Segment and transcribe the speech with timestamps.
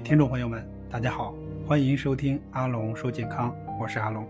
[0.00, 1.34] 听众朋友们，大家好，
[1.66, 4.26] 欢迎收听阿龙说健康，我是阿龙。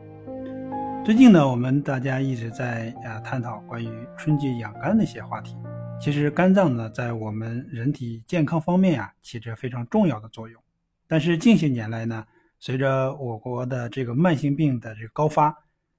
[1.04, 5.54] 最近呢，我们大家一直在啊探讨关于春季养肝的一些话题。
[6.00, 10.60] 其实肝脏呢，在我们人体健康方面啊，起着非常重要的作用。
[11.06, 12.24] 但是近些年来呢，
[12.58, 15.54] 随着我国的这个慢性病的这个高发，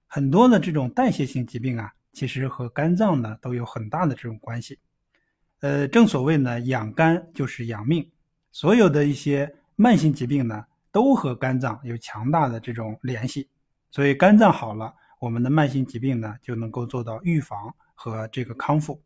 [0.08, 4.80] 很多的这种代谢性疾病啊，其实和肝脏呢都有很大的这种关系。
[5.62, 8.10] 呃，正所谓呢，养肝就是养命。
[8.52, 13.48] 所有的一些慢性疾病呢，都和肝脏有强大的这种联系，
[13.92, 19.02] 所以肝脏好了，我们的慢性疾病呢就能够做到预防和这个康复。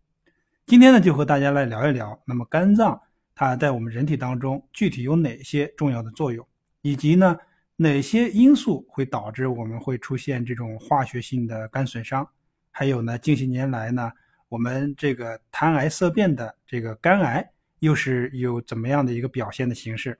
[0.65, 2.99] 今天呢，就和大家来聊一聊，那么肝脏
[3.35, 6.43] 它在我们人体当中具体有哪些重要的作用，
[6.81, 7.37] 以及呢
[7.75, 12.27] 哪些因素会导致我们会出现这种化学性的肝损伤，
[12.71, 14.11] 还有呢近些年来呢
[14.49, 17.47] 我们这个谈癌色变的这个肝癌。
[17.77, 20.17] 又是有怎么样的一个表现的形式？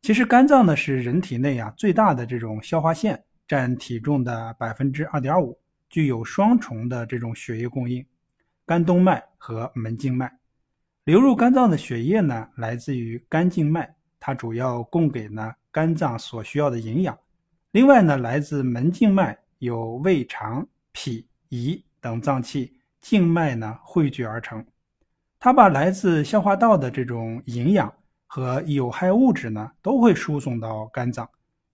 [0.00, 5.58] 其实肝脏呢是人体内啊最大的这种消化腺，占体重的百分之二点五，
[5.90, 8.04] 具有双重的这种血液供应，
[8.64, 10.32] 肝动脉和门静脉
[11.04, 17.18] 流入肝脏的血液呢来自于肝静脉，它主要供给呢肝脏所需要的营养。
[17.72, 24.64] 另外呢来自门静脉有胃肠、脾、胰等脏器静脉呢汇聚而成。
[25.40, 27.92] 它把来自消化道的这种营养
[28.28, 31.28] 和有害物质呢，都会输送到肝脏，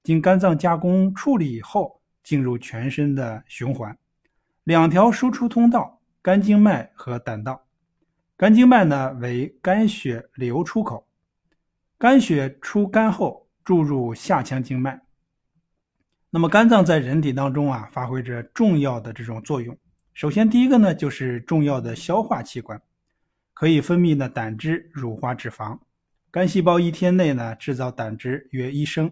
[0.04, 3.94] 经肝脏加工处理以后，进入全身的循环。
[4.62, 7.60] 两条输出通道：肝静脉和胆道。
[8.36, 11.06] 肝静脉呢为肝血流出口，
[11.98, 15.00] 肝血出肝后注入下腔静脉。
[16.30, 19.76] 那么肝脏在人体当中啊，发挥着重要的这种作用。
[20.14, 22.80] 首先，第一个呢就是重要的消化器官。
[23.52, 25.78] 可以分泌呢胆汁乳化脂肪，
[26.34, 29.08] 肝细胞一天内呢制造胆汁约一升，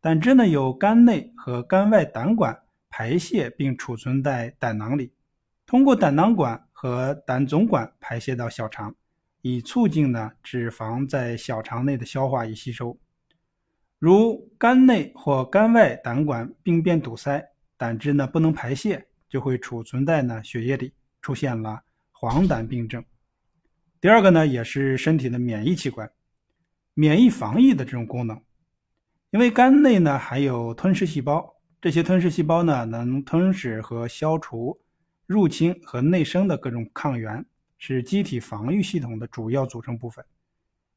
[0.00, 2.56] 胆汁呢由肝内和肝外胆管
[2.88, 5.12] 排泄并储存在胆囊里，
[5.66, 8.94] 通过胆囊管和胆总管排泄到小肠，
[9.40, 12.96] 以促进呢脂肪在小肠内的消化与吸收。
[13.98, 17.44] 如肝内或肝外胆管病变堵塞，
[17.76, 23.04] 胆汁呢不能排泄，就会储存在呢血液里，出现了黄疸病症。
[24.00, 26.08] 第二个呢，也是身体的免疫器官，
[26.94, 28.40] 免疫防御的这种功能。
[29.30, 34.80] 因为肝内呢还有吞噬细胞，这些吞噬细胞呢能吞噬和消除
[35.26, 37.44] 入侵和内生的各种抗原，
[37.78, 40.24] 是机体防御系统的主要组成部分，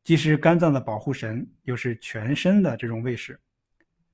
[0.04, 3.40] 既是肝脏的保护神，又是全身的这种卫士。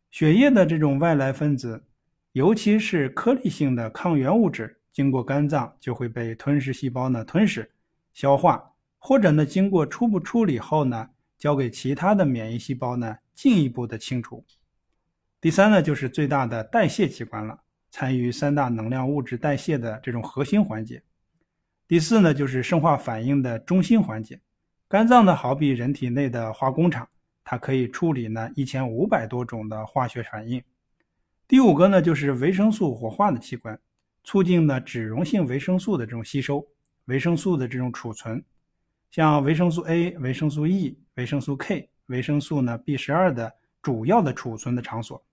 [0.09, 1.83] 血液的这种外来分子，
[2.31, 7.69] 尤其是颗粒性的抗原物质，经过肝脏就会被吞噬细胞呢吞噬、
[8.13, 8.72] 消化。
[8.99, 11.09] 或者呢，经过初步处理后呢，
[11.43, 14.45] 交给其他的免疫细胞呢，进一步的清除。
[15.41, 17.59] 第三呢，就是最大的代谢器官了，
[17.91, 21.03] 参与三大能量物质代谢的这种核心环节。
[21.85, 24.39] 第四呢，就是生化反应的中心环节。
[24.87, 27.05] 肝脏呢，好比人体内的化工厂，
[27.43, 30.63] 它可以处理呢一千五百多种的化学反应。
[31.45, 33.77] 第五个呢，就是维生素活化的器官，
[34.23, 36.65] 促进呢脂溶性维生素的这种吸收，
[37.07, 38.41] 维生素的这种储存。
[39.13, 45.24] 像维生素 A、维生素 E、维生素 K、维生素呢 B 十二的主要的储存的场所。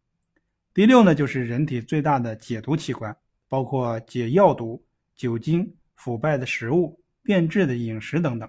[0.74, 3.16] 第六呢，就是人体最大的解毒器官，
[3.48, 4.84] 包括解药毒、
[5.16, 8.46] 酒精、腐败的食物、变质的饮食等等。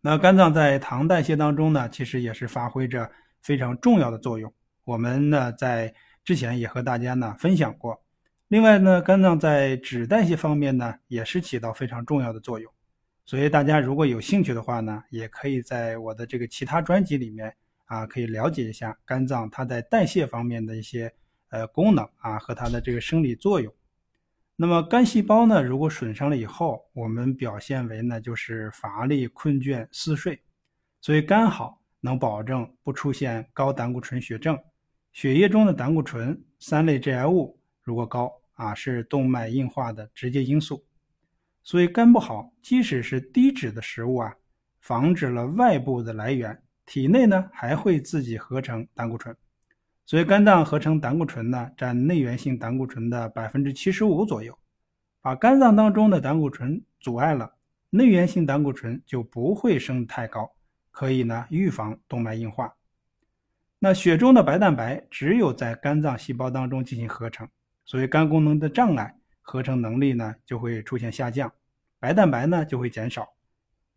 [0.00, 4.54] 那肝脏在糖代谢当中呢，其实也是发挥着非常重要的作用。
[4.84, 8.00] 我们呢在之前也和大家呢分享过。
[8.46, 12.71] 另外呢，肝脏在脂代谢方面呢，也是起到非常重要的作用。
[13.24, 17.54] 所以大家如果有兴趣的话呢，也可以在我的这个其他专辑里面
[17.86, 21.12] 啊，可以了解一下肝脏它在代谢方面的一些
[21.50, 23.72] 呃功能啊和它的这个生理作用。
[24.56, 30.40] 那么肝细胞呢，如果损伤了以后，我们表现为呢就是乏力、困倦、嗜睡。
[31.00, 34.58] 所以肝好能保证不出现高胆固醇血症，
[35.12, 40.84] 血液中的胆固醇三类致癌物如果高啊，是动脉硬化的直接因素。
[41.62, 44.34] 所以肝不好，即使是低脂的食物啊，
[44.80, 49.34] 防止了外部的来源，体内呢还会自己合成胆固醇。
[50.04, 54.58] 所以肝脏合成胆固醇呢，占内源性胆固醇的百分之七十五左右。
[55.20, 57.54] 把肝脏当中的胆固醇阻碍了，
[57.90, 60.52] 内源性胆固醇就不会升太高，
[60.90, 62.74] 可以呢预防动脉硬化。
[63.78, 67.48] 那血中的白蛋白只有在肝脏细胞当中进行合成，
[67.84, 69.16] 所以肝功能的障碍。
[69.42, 71.52] 合成能力呢就会出现下降，
[71.98, 73.28] 白蛋白呢就会减少，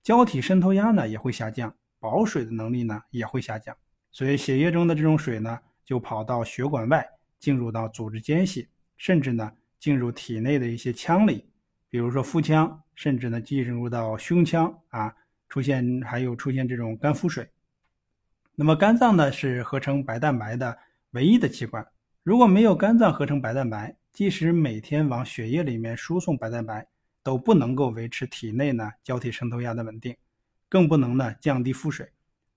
[0.04, 3.76] 胶体渗透压呢也会下降，保水的能力呢也会下降。
[4.12, 7.08] 所以血液中的这种水呢，就跑到血管外，
[7.40, 11.48] 进入到组织间隙，甚至呢进入体内的一些腔里，
[11.90, 15.14] 比如说腹腔，甚至呢进入到胸腔啊，
[15.50, 17.50] 出现还有出现这种肝腹水。
[18.56, 20.78] 那么肝脏呢是合成白蛋白的
[21.12, 21.86] 唯一的器官，
[22.24, 26.88] 如果没有肝脏合成白蛋白，即使每天往血液里面输送白蛋白，
[27.22, 30.16] 都不能够维持体内呢胶体渗透压的稳定，
[30.70, 32.10] 更不能呢降低腹水。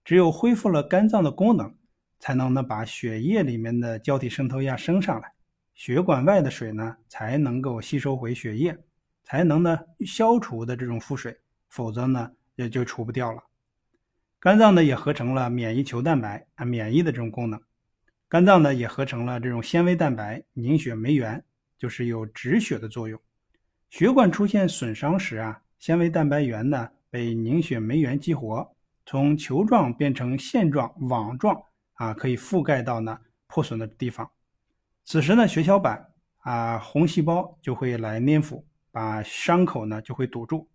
[0.05, 1.75] 只有恢复了肝脏的功能，
[2.21, 5.33] 才能呢把血液里面的胶体渗透压升上来，
[5.75, 8.79] 血管外的水呢才能够吸收回血液，
[9.25, 9.77] 才能呢
[10.07, 11.37] 消除的这种腹水，
[11.71, 13.43] 否则呢也就除不掉了。
[14.39, 17.61] 肝脏呢也合成了免疫球蛋白啊，免疫的这种功能。
[18.29, 21.43] 肝脏呢也合成了这种纤维蛋白、凝血酶原，
[21.79, 23.19] 就是有止血的作用。
[23.89, 28.71] 血管出现损伤时啊，纤维蛋白原呢被凝血酶原激活，
[29.07, 31.63] 从球状变成线状、网状
[31.95, 34.29] 啊，可以覆盖到呢破损的地方。
[35.05, 36.07] 此时呢，血小板
[36.39, 40.69] 啊、红细胞就会来粘附，把伤口呢就会堵住。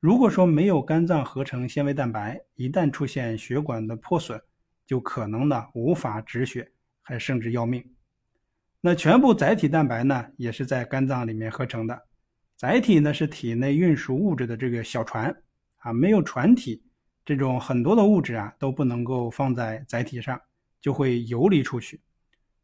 [0.00, 4.40] 如果说没有肝脏合成纤维蛋白，一旦出现血管的破损，
[4.86, 6.72] 就可能呢无法止血。
[7.00, 7.82] 还甚至要命。
[8.80, 12.06] 那全部载体蛋白呢，也是在肝脏里面合成的。
[12.56, 15.34] 载体呢是体内运输物质的这个小船
[15.78, 16.82] 啊，没有船体，
[17.24, 20.40] 这种很多的物质啊都不能够放在载体上，
[20.80, 22.00] 就会游离出去。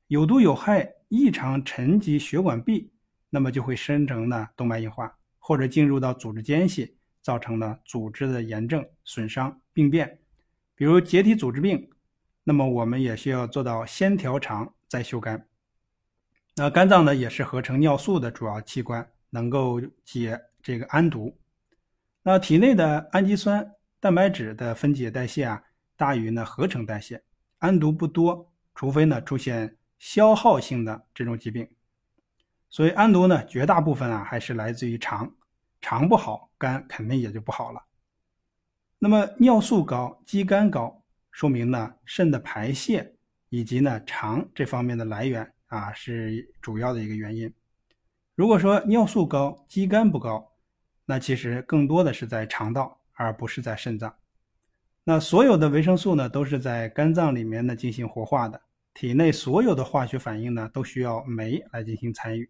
[0.06, 2.92] 有毒有害异常沉积血管壁，
[3.30, 10.18] 那么就会生成呢动脉硬化，或者进入到组织间隙，造成了组织的炎症、损伤、病变，
[10.76, 11.90] 比如结缔组织病。
[12.44, 15.44] 那么我们也需要做到先调肠再修肝。
[16.56, 21.36] 那肝脏呢，也是合成尿素的主要器官，能够解这个氨毒。
[22.22, 23.68] 那体内的氨基酸、
[23.98, 25.62] 蛋白质的分解代谢啊，
[25.96, 27.20] 大于呢合成代谢，
[27.58, 31.68] 氨毒不多，除非呢出现消耗性的这种疾病。
[32.70, 35.34] 所以氨毒呢，绝大部分啊还是来自于肠，
[35.80, 37.82] 肠不好，肝肯定也就不好了。
[38.98, 41.02] 那么尿素高，肌酐高。
[41.32, 43.12] 说明呢，肾的排泄
[43.48, 47.52] 以及呢肠这方面的来源啊是主要的一个原因。
[48.34, 50.52] 如果说尿素高、肌酐不高，
[51.04, 54.14] 那其实更多的是在肠道，而不是在肾脏。
[55.04, 58.60] 那所有的维生素呢，都是在肝脏里面呢进行活化的。
[58.94, 62.48] 体内所有的化学反应呢，都需要酶来进行参与。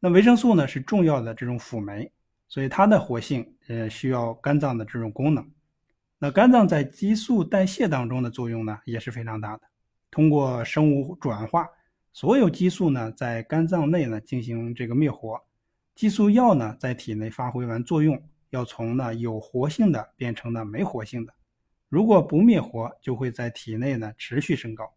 [0.00, 2.12] 那维生素呢是重要的这种辅酶，
[2.48, 5.48] 所以它的活性呃需要肝脏的这种功能。
[6.18, 9.62] 那肝脏在激素代谢当中的作用呢，也是非常大的。
[10.10, 11.68] 通过生物转化，
[12.20, 15.40] 所有激素呢在肝脏内呢进行这个灭活。
[15.94, 18.20] 激素药呢在体内发挥完作用，
[18.50, 21.32] 要从呢有活性的变成呢没活性的。
[21.88, 24.92] 如果不灭活，就会在体内呢持续升高。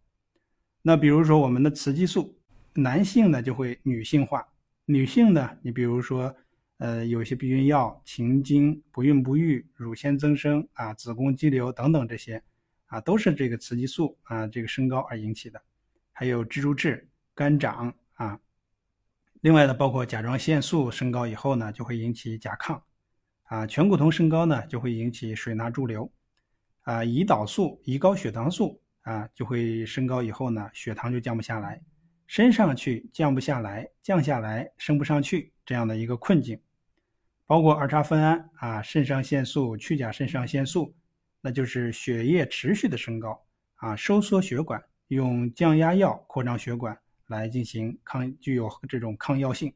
[0.82, 2.36] 那比如说我们的雌激素，
[2.74, 4.44] 男性呢就会女性化，
[4.86, 6.36] 女性呢，你比如说。
[6.80, 12.42] 呃，有些避孕药、停经、不孕不育、乳腺增生啊、子宫肌瘤等等这些，
[12.88, 15.62] 啊，都是这个雌激素啊这个升高而引起的。
[16.12, 18.40] 还有蜘蛛痣、肝长啊。
[19.42, 22.80] 另外呢，包括甲状腺素升高以后呢，就会引起甲亢，
[23.44, 26.12] 啊，醛固酮升高呢，就会引起水钠潴留，
[26.82, 31.82] 啊，胰岛素、胰高血糖素啊，就会升高以后呢，血糖就降不下来，
[32.28, 36.60] 升上去降不下来，降下来升不上去这样的一个困境。
[37.48, 40.96] 包括儿茶酚胺啊、肾上腺素、去甲肾上腺素，
[41.42, 43.44] 那就是血液持续的升高
[43.76, 46.98] 啊，收缩血管，用降压药扩张血管
[47.32, 49.74] 来进行抗，具有这种抗药性。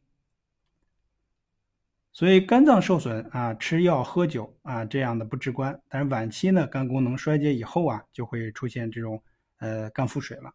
[2.14, 9.24] 所以肝脏受损啊，吃药喝酒啊这样的不直观，但是晚期呢，肝功能衰竭以后啊，就会出现这种
[9.58, 10.54] 呃肝腹水了。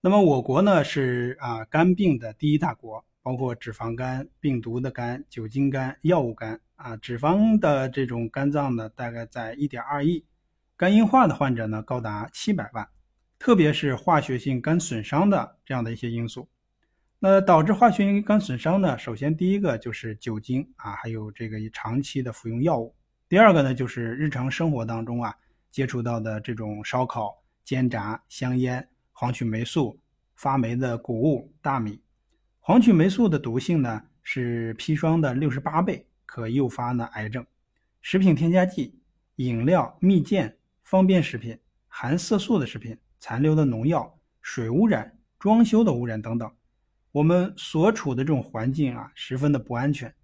[0.00, 3.04] 那么我国呢是啊肝病的第一大国。
[3.20, 10.24] 包括脂肪肝、病毒的肝、酒精肝、药物肝啊，脂肪的这种肝脏呢，大概在一点二亿，
[10.78, 12.88] 肝硬化的患者呢高达七百万，
[13.38, 16.48] 特别是化学性肝损伤的这样的一些因素。
[17.20, 22.94] 那导致化学性肝损伤呢，首先第一个就是酒精啊，还有这个长期的服用药物；
[23.28, 25.34] 第二个呢，就是日常生活当中啊
[25.70, 29.98] 接触到的这种烧烤、煎炸、香烟、黄曲霉素、
[30.36, 32.00] 发霉的谷物、大米。
[32.60, 37.44] 黄曲霉素的毒性呢是砒霜的六十八倍，可诱发呢癌症。
[38.00, 38.96] 食品添加剂、
[39.36, 40.54] 饮料、蜜饯、
[40.84, 46.50] 方便食品、含色素的食品、残留的农药、水污染、装修的污染等等，
[47.12, 50.14] 我们所处的这种环境啊十分的不安全，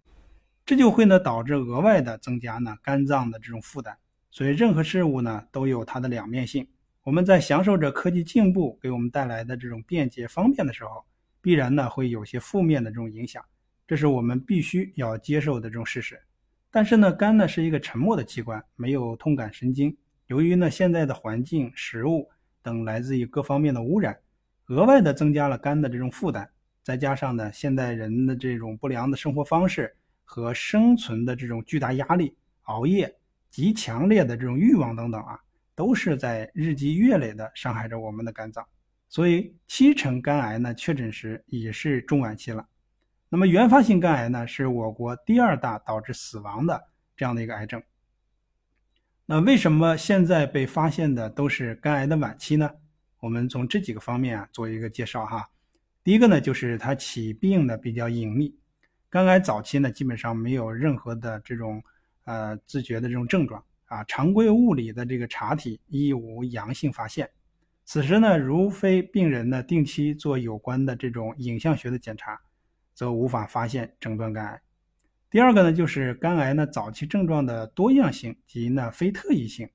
[0.65, 3.97] 这就会呢导致额外的增加呢肝脏的这种负担。
[4.31, 6.67] 所以任何事物呢都有它的两面性
[7.05, 11.05] 我们在享受着科技进步给我们带来的这种便捷方便的时候，
[11.41, 13.45] 必然呢会有些负面的这种影响，
[13.87, 16.19] 这是我们必须要接受的这种事实。
[16.71, 19.95] 但是呢，肝呢是一个沉默的器官，没有痛感神经。
[20.29, 22.29] 由于呢现在的环境、食物
[22.65, 24.19] 等来自于各方面的污染，
[24.67, 26.51] 额外的增加了肝的这种负担。
[26.83, 29.95] 再加上呢现代人的这种不良的生活方式
[30.25, 33.15] 和生存的这种巨大压力、熬夜、
[33.51, 35.39] 极强烈的这种欲望等等啊。
[35.77, 38.65] 都是在日积月累的伤害着我们的肝脏，
[39.09, 42.65] 所以七成肝癌呢确诊时已是中晚期了。
[43.29, 46.81] 那么原发性肝癌呢是我国第二大导致死亡的
[47.17, 47.83] 这样的一个癌症。
[49.27, 52.71] 那为什么现在被发现的都是肝癌的晚期呢？
[53.21, 55.49] 我们从这几个方面啊做一个介绍哈。
[56.03, 58.55] 第一个呢就是它起病呢比较隐秘，
[59.09, 61.83] 肝癌早期呢基本上没有任何的这种
[62.25, 63.65] 呃自觉的这种症状。
[63.87, 67.31] 啊，常规物理的这个查体亦无阳性发现。
[67.85, 72.41] 此时呢，如非病人呢定期做有关的这种影像学的检查，
[72.95, 74.61] 则无法发现诊断肝癌。
[75.35, 79.69] 第二个呢，就是肝癌呢早期症状的多样性及呢非特异性。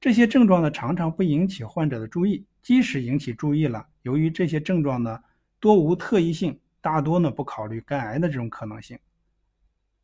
[0.00, 5.16] 这些症状呢常常不引起患者的注意，即使引起注意了，由于这些症状呢
[5.60, 8.98] 多无特异性，大多呢不考虑肝癌的这种可能性。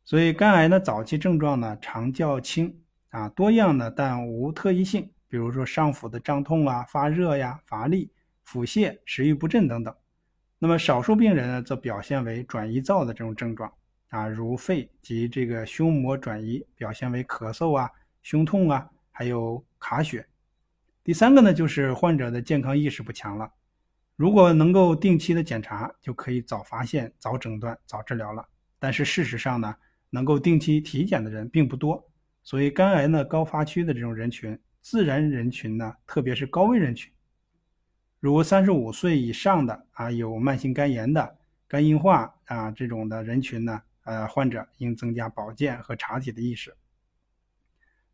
[0.05, 2.73] 所以肝癌呢早期症状呢常较轻。
[3.09, 8.09] 啊，多样的但无特异性，比如说上腹的胀痛啊、发热呀、乏力、
[8.45, 9.93] 腹泻、食欲不振等等。
[10.57, 13.69] 那么少数病人呢，则表现为转移灶的这种症状
[14.09, 17.89] 啊，如肺及这个胸膜转移，表现为咳嗽啊、
[18.21, 20.25] 胸痛啊，还有卡血。
[21.03, 23.51] 第三个呢，就是患者的健康意识不强了。
[24.15, 28.45] 如果能够定期的检查，就可以早发现、早诊断、早治疗了。
[28.77, 29.75] 但是事实上呢，
[30.09, 32.05] 能够定期体检的人并不多。
[32.43, 37.11] 所以肝癌呢高发区的这种人群，自然人群呢，特别是高危人群，
[38.19, 41.37] 如三十五岁以上的啊，有慢性肝炎的、
[41.67, 46.75] 肝硬化啊这种的人群呢，呃，患者应增加保健和查体的意识。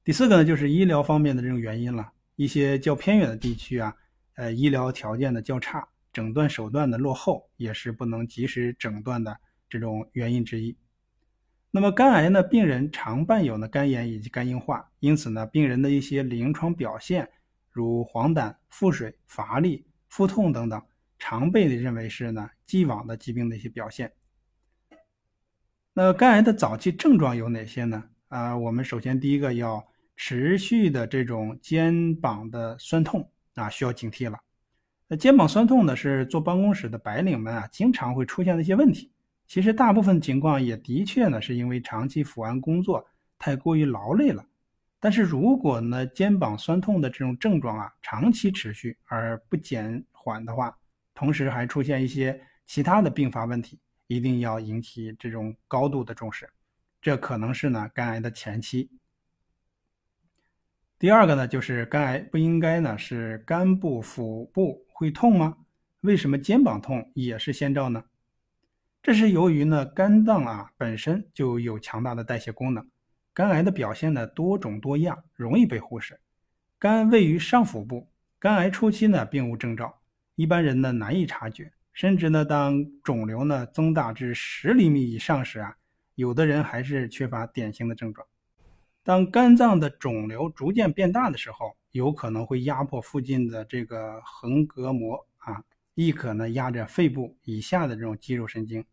[0.03, 3.95] 第四个呢，就是医疗方面的这种原因了，一些较偏远的地区啊，
[4.35, 10.75] 呃，医疗条件的较差，诊断手段的落后，也是不能及时诊断的这种原因之一。
[11.71, 17.25] 那么肝癌呢，病人常伴有呢肝炎以及肝硬化，因此呢，病人的一些临床表现，
[17.71, 20.81] 如黄疸、腹水、乏力、腹痛等等，
[21.17, 24.11] 常被认为是呢既往的疾病的一些表现。
[25.97, 28.03] 那肝癌的早期症状有哪些呢？
[28.27, 29.81] 啊，我们首先第一个要
[30.17, 34.37] 持续的这种肩膀的酸痛啊，需要警惕了。
[35.07, 39.09] 那肩膀酸痛呢，是坐办公室的白领们啊，经常会出现的一些问题。
[39.47, 43.07] 其实大部分情况也的确呢，是因为长期伏案工作
[43.39, 44.45] 太过于劳累了。
[44.99, 50.77] 但是如果呢肩膀酸痛的这种症状啊长期持续而不减缓的话，
[51.13, 56.49] 同时还出现一些其他的并发问题，一定要引起这种高度的重视。
[57.01, 58.89] 这可能是呢肝癌的前期。
[60.97, 65.57] 第二个呢就是肝癌不应该呢是肝部、腹部会痛吗？
[66.01, 68.03] 为什么肩膀痛也是先兆呢？
[69.03, 72.87] 这是由于呢，肝脏啊本身就有强大的代谢功能，
[73.33, 76.19] 肝癌的表现呢多种多样，容易被忽视。
[76.79, 78.07] 肝位于上腹部，
[78.39, 79.99] 肝癌初期呢并无征兆，
[80.35, 85.73] 一般人呢难以察觉，甚至呢当肿瘤呢增大至十厘米以上时啊，
[86.15, 88.27] 有的人还是缺乏典型的症状。
[89.01, 98.83] 当肝脏的肿瘤逐渐变大的时候，有可能会压迫附近的这个横膈膜啊，亦可呢压着肺部以下的这种肌肉神经。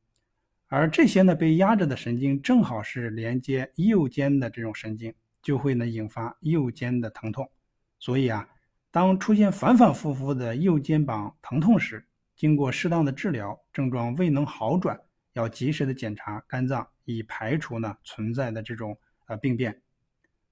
[0.68, 7.50] 而这些呢被压着的神经正好是连接右肩的这种神经，就会呢引发右肩的疼痛。
[7.98, 8.48] 所以啊，
[8.92, 12.06] 当出现反反复复的右肩膀疼痛时，
[12.42, 15.00] 经过适当的治疗，症状未能好转，
[15.34, 19.80] 要及时的检查肝脏，以排除呢存在的这种呃病变。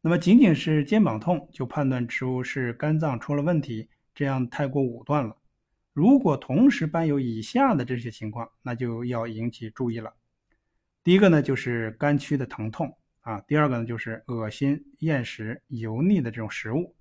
[0.01, 5.37] 那么仅仅是肩膀痛就判断出是肝脏出了问题，这样太过武断了。
[5.93, 10.15] 如果同时伴有以下的这些情况，那就要引起注意了。
[11.03, 16.95] 第一个呢，就是肝区的疼痛啊；第二个呢，就是恶心、厌食、油腻的这种食物；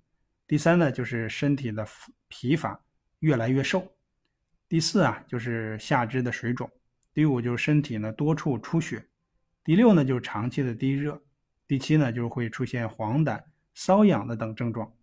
[0.47, 1.87] 第三呢，就是身体的
[2.27, 2.83] 疲乏
[3.19, 3.81] 越来越瘦；
[4.69, 6.67] 第四啊，就是下肢的水肿；
[7.11, 8.99] 第五就是身体呢多处出血；
[9.63, 11.19] 第六呢，就是长期的低热；
[11.67, 13.41] 第七呢，就是会出现黄疸、
[13.75, 14.93] 瘙痒的等症状。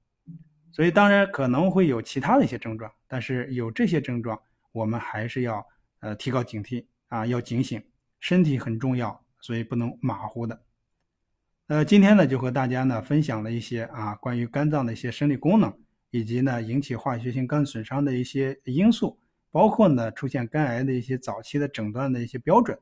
[0.71, 5.67] 所以当然可能会有其他的一些症状，但是有这些症状，我们还是要
[5.99, 7.83] 呃提高警惕啊，要警醒，
[8.21, 10.63] 身体很重要，所以不能马虎的。
[11.67, 15.77] 呃，今天呢就和大家呢分享了一些啊关于肝脏的一些生理功能，
[16.11, 19.19] 以及呢引起化学性肝损伤的一些因素，
[19.57, 22.79] 包括呢出现肝癌的一些早期的诊断的一些标准。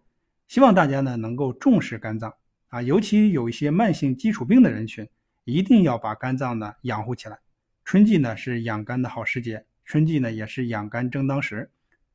[0.49, 2.35] 希望大家呢能够重视肝脏
[2.71, 5.09] 啊，尤其有一些慢性基础病的人群，
[5.45, 7.39] 一定要把肝脏呢养护起来。
[7.85, 11.71] 春季呢是养肝的好时节，春季呢也是养肝正当时，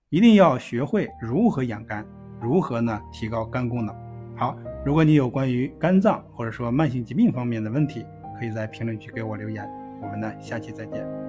[0.09, 2.05] 一定要学会如何养肝，
[2.41, 3.95] 如何呢提高肝功能。
[4.35, 8.05] 好，如果你有关于肝脏或者说慢性疾病方面的问题，
[8.37, 9.65] 可以在评论区给我留言。
[10.01, 11.28] 我们呢下期再见。